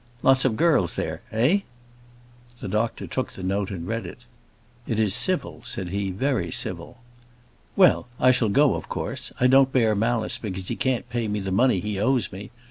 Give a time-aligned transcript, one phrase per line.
[0.23, 1.59] Lots of girls there eh?"
[2.59, 4.21] The doctor took the note and read it.
[4.87, 6.97] "It is civil," said he; "very civil."
[7.75, 9.31] "Well; I shall go, of course.
[9.39, 12.49] I don't bear malice because he can't pay me the money he owes me.